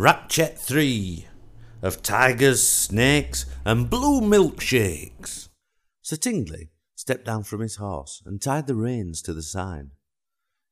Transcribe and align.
Ratchet 0.00 0.58
3 0.58 1.26
of 1.82 2.00
tigers, 2.00 2.66
snakes, 2.66 3.44
and 3.66 3.90
blue 3.90 4.22
milkshakes. 4.22 5.50
Sir 6.00 6.16
Tingley 6.16 6.70
stepped 6.94 7.26
down 7.26 7.42
from 7.42 7.60
his 7.60 7.76
horse 7.76 8.22
and 8.24 8.40
tied 8.40 8.66
the 8.66 8.74
reins 8.74 9.20
to 9.20 9.34
the 9.34 9.42
sign. 9.42 9.90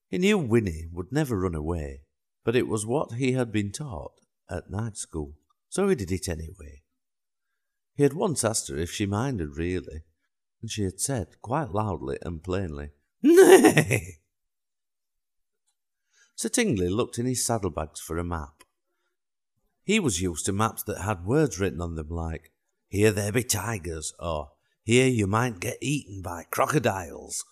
He 0.08 0.16
knew 0.16 0.38
Winnie 0.38 0.86
would 0.90 1.12
never 1.12 1.38
run 1.38 1.54
away, 1.54 2.04
but 2.42 2.56
it 2.56 2.66
was 2.68 2.86
what 2.86 3.12
he 3.12 3.32
had 3.32 3.52
been 3.52 3.70
taught 3.70 4.12
at 4.48 4.70
night 4.70 4.96
school, 4.96 5.34
so 5.68 5.90
he 5.90 5.94
did 5.94 6.10
it 6.10 6.26
anyway. 6.26 6.80
He 7.96 8.04
had 8.04 8.14
once 8.14 8.44
asked 8.44 8.68
her 8.68 8.78
if 8.78 8.90
she 8.90 9.04
minded 9.04 9.58
really, 9.58 10.04
and 10.62 10.70
she 10.70 10.84
had 10.84 11.00
said 11.00 11.42
quite 11.42 11.72
loudly 11.72 12.16
and 12.22 12.42
plainly, 12.42 12.92
Nay! 13.22 14.20
Sir 16.34 16.48
Tingley 16.48 16.88
looked 16.88 17.18
in 17.18 17.26
his 17.26 17.44
saddlebags 17.44 18.00
for 18.00 18.16
a 18.16 18.24
map. 18.24 18.57
He 19.88 20.00
was 20.00 20.20
used 20.20 20.44
to 20.44 20.52
maps 20.52 20.82
that 20.82 21.00
had 21.00 21.24
words 21.24 21.58
written 21.58 21.80
on 21.80 21.94
them 21.94 22.10
like, 22.10 22.52
Here 22.88 23.10
there 23.10 23.32
be 23.32 23.42
tigers, 23.42 24.12
or 24.20 24.50
Here 24.84 25.06
you 25.06 25.26
might 25.26 25.60
get 25.60 25.78
eaten 25.80 26.20
by 26.20 26.44
crocodiles, 26.50 27.42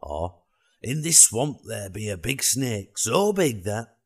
or 0.00 0.40
In 0.82 1.02
this 1.02 1.20
swamp 1.20 1.58
there 1.64 1.88
be 1.88 2.08
a 2.08 2.16
big 2.16 2.42
snake, 2.42 2.98
so 2.98 3.32
big 3.32 3.62
that. 3.62 3.98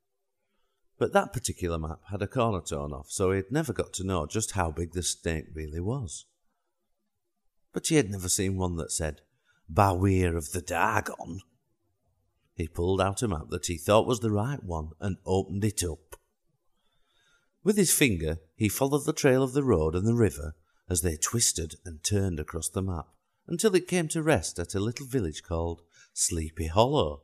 But 0.98 1.14
that 1.14 1.32
particular 1.32 1.78
map 1.78 2.00
had 2.10 2.20
a 2.20 2.26
corner 2.26 2.60
torn 2.60 2.92
off, 2.92 3.10
so 3.10 3.30
he 3.30 3.36
had 3.36 3.50
never 3.50 3.72
got 3.72 3.94
to 3.94 4.04
know 4.04 4.26
just 4.26 4.50
how 4.50 4.70
big 4.70 4.92
the 4.92 5.02
snake 5.02 5.46
really 5.54 5.80
was. 5.80 6.26
But 7.72 7.86
he 7.86 7.94
had 7.94 8.10
never 8.10 8.28
seen 8.28 8.58
one 8.58 8.76
that 8.76 8.92
said, 8.92 9.22
Bawir 9.72 10.36
of 10.36 10.52
the 10.52 10.60
Dagon. 10.60 11.40
He 12.54 12.68
pulled 12.68 13.00
out 13.00 13.22
a 13.22 13.28
map 13.28 13.48
that 13.48 13.68
he 13.68 13.78
thought 13.78 14.06
was 14.06 14.20
the 14.20 14.30
right 14.30 14.62
one 14.62 14.90
and 15.00 15.16
opened 15.24 15.64
it 15.64 15.82
up. 15.82 16.19
With 17.62 17.76
his 17.76 17.92
finger, 17.92 18.38
he 18.56 18.68
followed 18.68 19.04
the 19.04 19.12
trail 19.12 19.42
of 19.42 19.52
the 19.52 19.62
road 19.62 19.94
and 19.94 20.06
the 20.06 20.14
river 20.14 20.54
as 20.88 21.02
they 21.02 21.16
twisted 21.16 21.76
and 21.84 22.02
turned 22.02 22.40
across 22.40 22.68
the 22.68 22.82
map 22.82 23.08
until 23.46 23.74
it 23.74 23.88
came 23.88 24.08
to 24.08 24.22
rest 24.22 24.58
at 24.58 24.74
a 24.74 24.80
little 24.80 25.06
village 25.06 25.42
called 25.42 25.82
Sleepy 26.12 26.68
Hollow. 26.68 27.22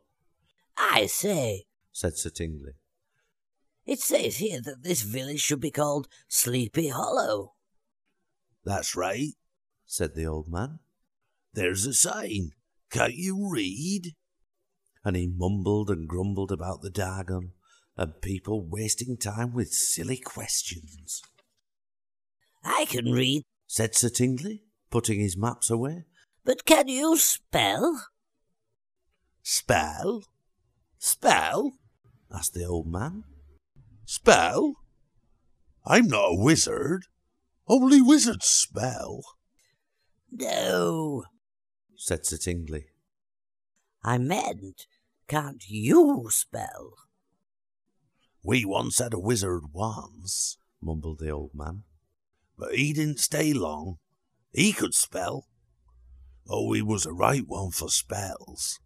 I 0.77 1.07
say, 1.07 1.64
said 1.92 2.17
Sir 2.17 2.31
Tingley. 2.31 2.73
It 3.87 4.01
says 4.01 4.37
here 4.39 4.61
that 4.62 4.83
this 4.83 5.03
village 5.03 5.41
should 5.41 5.61
be 5.61 5.70
called 5.70 6.09
Sleepy 6.29 6.89
Hollow. 6.89 7.55
That's 8.64 8.97
right, 8.97 9.34
said 9.87 10.14
the 10.14 10.27
old 10.27 10.48
man. 10.48 10.81
There's 11.55 11.87
a 11.87 11.95
sign. 11.95 12.51
Can't 12.91 13.14
you 13.14 13.48
read? 13.51 14.14
and 15.07 15.14
he 15.14 15.29
mumbled 15.29 15.89
and 15.89 16.09
grumbled 16.09 16.51
about 16.51 16.83
the 16.83 16.91
Dargon 16.91 17.53
and 17.97 18.20
people 18.20 18.66
wasting 18.66 19.16
time 19.16 19.52
with 19.55 19.72
silly 19.72 20.19
questions. 20.19 21.22
I 22.62 22.86
can 22.89 23.12
read, 23.12 23.42
said 23.66 23.94
Sir 23.94 24.08
Tingley, 24.08 24.64
putting 24.91 25.20
his 25.20 25.36
maps 25.36 25.70
away. 25.70 26.05
But 26.44 26.64
can 26.64 26.89
you 26.89 27.17
spell? 27.17 28.06
Spell? 29.42 30.24
Spell? 30.98 31.78
asked 32.33 32.55
the 32.55 32.64
old 32.64 32.86
man. 32.86 33.24
Spell? 34.05 34.74
I'm 35.84 36.08
not 36.08 36.33
a 36.33 36.42
wizard. 36.42 37.05
Only 37.69 38.02
wizards 38.02 38.47
spell. 38.47 39.22
No, 40.30 41.24
said 41.97 42.27
Sir 42.27 42.36
Tingley. 42.36 42.86
I 44.05 44.19
meant 44.19 44.86
can't 45.28 45.64
you 45.69 46.28
spell? 46.30 46.94
We 48.47 48.64
once 48.64 49.00
had 49.00 49.12
a 49.12 49.19
wizard 49.19 49.72
once, 49.72 50.56
mumbled 50.80 51.19
the 51.19 51.30
old 51.30 51.50
man. 51.52 51.83
But 52.56 52.77
he 52.77 52.92
didn't 52.92 53.19
stay 53.19 53.52
long. 53.52 53.98
He 54.52 54.72
could 54.72 54.94
spell. 54.94 55.48
Oh, 56.48 56.72
he 56.72 56.80
was 56.80 57.06
a 57.06 57.12
right 57.12 57.42
one 57.44 57.72
for 57.72 57.89
spells. 57.89 58.79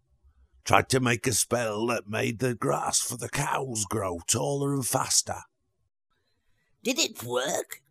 Tried 0.63 0.89
to 0.89 0.99
make 0.99 1.27
a 1.27 1.33
spell 1.33 1.85
that 1.87 2.09
made 2.09 2.39
the 2.39 2.55
grass 2.55 3.01
for 3.01 3.17
the 3.17 3.29
cows 3.29 3.85
grow 3.85 4.21
taller 4.25 4.73
and 4.73 4.83
faster. 4.83 5.43
Did 6.83 6.97
it 6.97 7.21
work? 7.23 7.83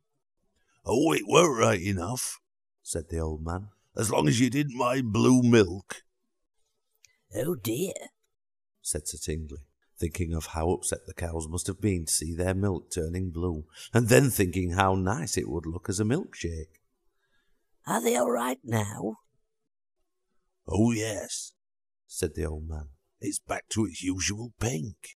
Oh, 0.84 1.12
it 1.12 1.22
worked 1.28 1.60
right 1.60 1.80
enough, 1.80 2.40
said 2.82 3.10
the 3.10 3.20
old 3.20 3.46
man, 3.46 3.68
as 3.96 4.10
long 4.10 4.26
as 4.26 4.40
you 4.40 4.50
didn't 4.50 4.76
mind 4.76 5.12
blue 5.12 5.40
milk. 5.40 6.02
Oh 7.32 7.54
dear, 7.54 7.94
said 8.82 9.06
Sir 9.06 9.18
Tingley, 9.18 9.60
thinking 10.00 10.32
of 10.32 10.46
how 10.46 10.70
upset 10.70 11.00
the 11.06 11.14
cows 11.14 11.46
must 11.48 11.66
have 11.66 11.80
been 11.80 12.06
to 12.06 12.12
see 12.12 12.34
their 12.34 12.54
milk 12.54 12.90
turning 12.90 13.30
blue, 13.30 13.66
and 13.92 14.08
then 14.08 14.30
thinking 14.30 14.72
how 14.72 14.94
nice 14.94 15.36
it 15.36 15.48
would 15.48 15.66
look 15.66 15.88
as 15.88 16.00
a 16.00 16.04
milkshake. 16.04 16.80
Are 17.86 18.02
they 18.02 18.16
all 18.16 18.30
right 18.30 18.58
now? 18.64 19.16
Oh, 20.66 20.92
yes, 20.92 21.52
said 22.06 22.34
the 22.34 22.46
old 22.46 22.68
man. 22.68 22.88
It's 23.20 23.38
back 23.38 23.68
to 23.70 23.84
its 23.84 24.02
usual 24.02 24.54
pink. 24.58 25.16